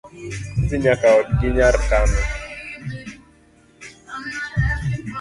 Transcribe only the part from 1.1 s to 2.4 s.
odgi nyar kano